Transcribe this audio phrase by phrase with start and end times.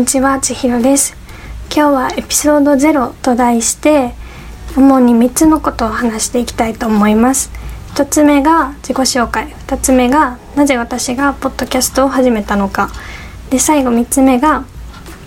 [0.00, 1.14] にちは千尋です。
[1.72, 4.12] 今日はエピソード0と題して
[4.76, 7.52] 主に3つのことを話していきたいと思います。
[7.94, 9.54] 1つ目が自己紹介。
[9.68, 12.90] 2つ目がなぜ私がポッドキャストを始めたのか。
[13.50, 14.64] で最後3つ目が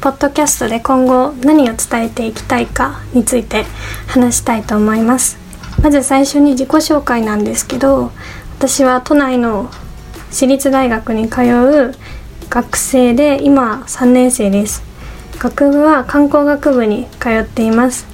[0.00, 3.66] ポッドキャストで今後何を伝えていきたいかについて
[4.06, 5.36] 話したいと思います。
[5.82, 8.12] まず最初に自己紹介なんですけど
[8.56, 9.70] 私は都内の
[10.30, 11.94] 私立大学に通う
[12.54, 14.84] 学生で今3年生です。
[15.40, 18.06] 学部は観光学部に通っています。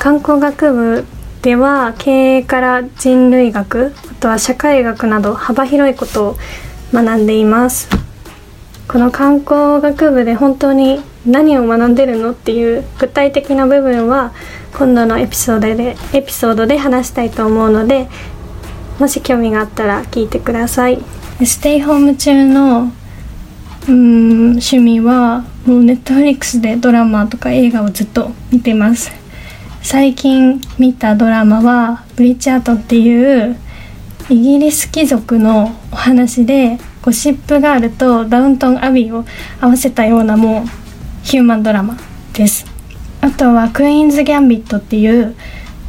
[0.00, 1.04] 観光学部
[1.42, 6.36] では経営から人類学あとは社会学など幅広いことを
[6.92, 7.88] 学んでいます。
[8.88, 14.32] この観光学部で本当に何を学んでるのっていう具体的な部分は
[14.76, 18.08] 今度のエピソードでエピソードで話したいと思うので
[18.98, 21.00] もし興味があったら聞いてください。
[21.44, 22.90] ステイホーム中の
[23.88, 29.10] うん趣味はもうネットフリックスでドラマとか映画をずっと見てます。
[29.82, 33.56] 最近見たドラマは「ブリッチアート」っていう
[34.28, 39.24] イギリス貴族のお話でゴシップガールとダウントンアビーを
[39.58, 40.68] 合わせたようなもう
[41.22, 41.96] ヒューマンドラマ
[42.34, 42.66] です。
[43.22, 45.34] あとはクイーンズ・ギャンビットっていう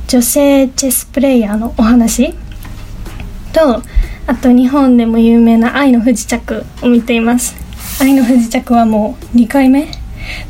[0.08, 2.34] 女性チェスプレイヤーのお話
[3.52, 3.84] と
[4.26, 7.69] あと日本でも有名な「愛の不時着」を見ています。
[8.02, 9.88] 愛の不時着はもう2回目？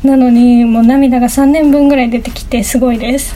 [0.04, 3.34] なのにもう涙が3年分ぐらい出てきてすごいです。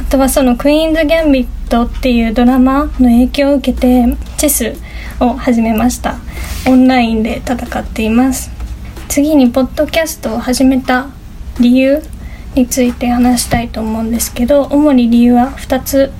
[0.00, 4.74] あとはその「クイーンズ・ギャンビット」っていうドラマの影響を受けてチェス
[5.20, 6.16] を始めました。
[6.66, 8.50] オンラインで戦っています。
[9.08, 11.06] 次にポッドキャストを始めた
[11.60, 12.02] 理由
[12.56, 16.12] について話したいと思うんですけど主に理由は2つ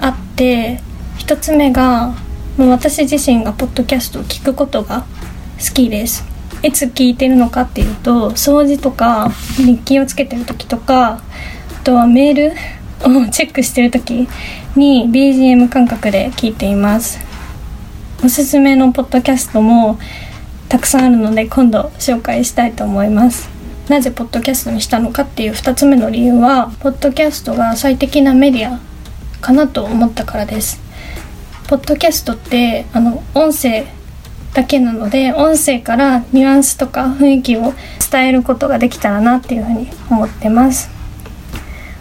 [0.00, 0.80] あって
[1.18, 2.14] 1つ目が
[2.56, 5.06] もう私自身がポッドキャストを聞くことが
[5.58, 6.31] 好きです。
[6.62, 12.52] いつ聞いてるのかっていうと掃除とか日記をつけてる時とかあとはメール
[13.04, 14.28] をチェックしてる時
[14.76, 17.18] に BGM 感覚で聞いています。
[18.24, 19.98] おすすめのポッドキャストも
[20.68, 23.50] たくさんあるので今度紹介したいと思います。
[23.88, 28.78] なぜポッドキャストにしたのかっていう2つ目の理由はポッドキャストが最適なメディア
[29.40, 30.80] かなと思ったからです。
[31.66, 33.86] ポッドキャストってあの音声
[34.54, 37.72] だけなので音声からニュアンスとか雰囲気を
[38.10, 40.90] 伝えることができたらなっていうふうに思ってます。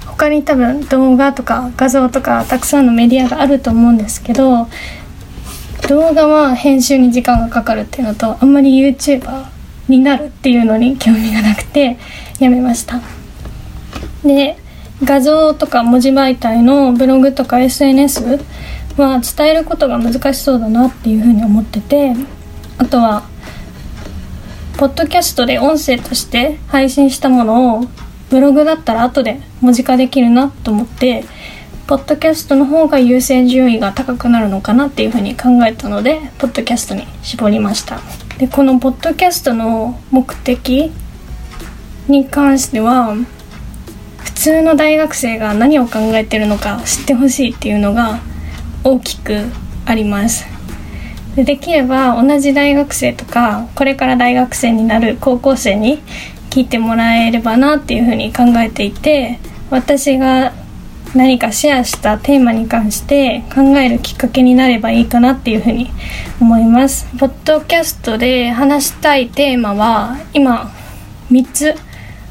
[0.06, 4.68] 他に多分動画とか画像とかたくさんのメディアがあると思うんですけど
[5.88, 9.48] 動画は編集に時間がかかるっていうのとあんまり YouTuber
[9.88, 11.98] になるっていうのに興味がなくて
[12.40, 13.02] やめました。
[14.24, 14.58] で
[15.04, 18.40] 画像とか文字媒体のブログとか SNS
[18.98, 22.14] は伝えることが難しそうだなっていうふうに思ってて
[22.82, 23.22] あとは
[24.80, 27.84] ポッドキャストで音声として配信したものを
[28.32, 31.24] ブログだったら後で文字化できるなと思って
[31.86, 38.00] ポッドキャストの方が優先順位が高くなるのかなっていうふうに考えたのでポッドキャストに絞りました。
[38.40, 40.92] でこのポッドキャストの目的
[42.08, 43.16] に関しては
[44.24, 48.22] 普通の大学生が何を考えてるのか知ってほしいっていうのが
[48.84, 49.44] 大きく
[49.86, 50.61] あります。
[51.36, 56.02] でできれば同じ大学生とかこれから大学生になる高校生に
[56.50, 60.54] 聞いてもらえればなっていうふうに考えていて私が
[61.16, 65.90] 何かシェアしたテーマに関して考えるきっかけになればいいかなっていうふうに
[66.40, 67.06] 思います。
[67.18, 70.72] ポッドキャストで話したいテーマは今
[71.30, 71.76] 3つ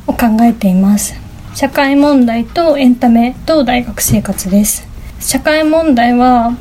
[0.06, 1.14] を考えています。
[1.54, 4.88] 社会問題とエンタメと大学生活です。
[5.18, 6.56] 社会問題は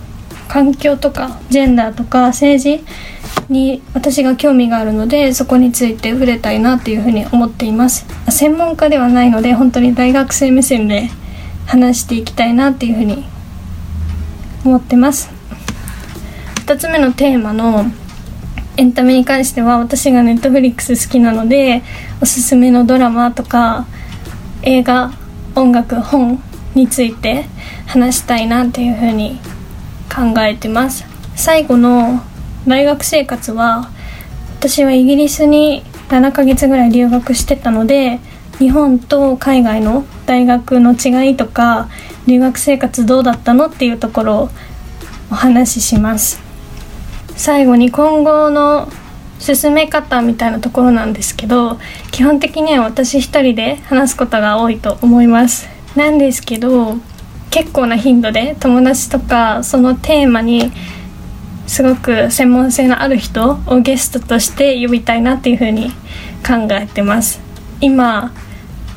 [0.49, 2.83] 環境とかジェンダーとか政治
[3.49, 8.05] に私が興味があるのでそこについて触れたいなっていうふうに思っています。
[8.29, 11.09] 専門家ではないので本当に大学生目線で
[11.65, 13.25] 話していきたいなっていうふうに
[14.65, 15.29] 思ってます。
[16.65, 17.85] 2つ目のテーマの
[18.77, 21.83] エンタメに関しては私がネットフリックス好きなので
[22.21, 23.85] おすすめのドラマとか
[24.63, 25.11] 映画
[25.55, 26.41] 音楽本
[26.75, 27.45] について
[27.85, 29.39] 話したいなっていうふうに
[30.09, 31.05] 考えてます。
[31.35, 32.21] 最後の
[32.67, 33.89] 大学生活は
[34.57, 38.19] 私はイギリスに7ヶ月ぐらい留学してたので
[38.57, 41.87] 日本と海外の大学の違いとか
[42.27, 44.49] 留学生活どうだったのっていうところを
[45.31, 46.41] お話しします。
[47.35, 48.91] 最後に今後の
[49.39, 51.79] 進め方みたいなところなんですけど
[52.11, 55.69] 基本的には私一人で話すことが多いと思います。
[55.95, 56.97] なんですけど
[57.51, 60.71] 結構な頻度で友達とかそのテーマに
[61.67, 65.91] すごく専門性のある人をゲストとして呼びたいなっていうふうに
[66.45, 67.39] 考えてます。
[67.81, 68.31] 今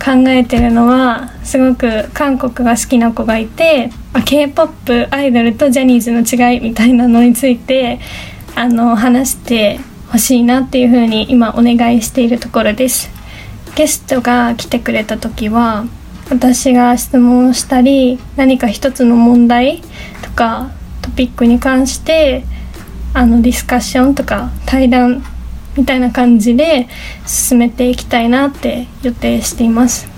[0.02, 3.90] 考えてるのはすごく韓国が好きな子がいて
[4.24, 8.00] k p o p アイドルとジャニーズの違いみたいなのについて
[8.56, 9.78] あの話して
[10.10, 13.10] ほしいなっていう風に今お願いしているところです。
[13.76, 15.86] ゲストが来てくれた時は
[16.30, 19.82] 私が質問をしたり何か一つの問題
[20.22, 20.70] とか
[21.02, 22.44] トピックに関して
[23.14, 25.22] あのディスカッションとか対談
[25.76, 26.88] みたいな感じで
[27.26, 30.08] 進めていきたいなって予定しています。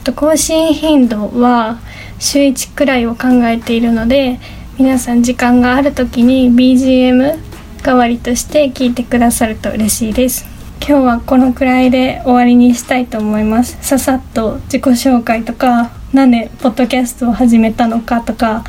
[0.00, 1.78] あと更新頻度は
[2.18, 4.40] 週1くらいを考えているので
[4.78, 7.38] 皆さん時間がある時に BGM
[7.82, 10.51] 代わりとして聞いてくださると嬉しいです。
[10.84, 13.78] 今日はこのくらいで終わりにしたいと思います。
[13.82, 18.64] ささっと自己紹介とかなんでポッドキャストを始めたのかとか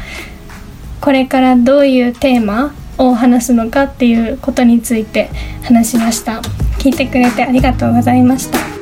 [1.01, 5.31] これからどういうテーマを話すのかっていうことについて
[5.63, 6.42] 話しました。
[6.77, 8.72] 聞いてくれてありがとうございました。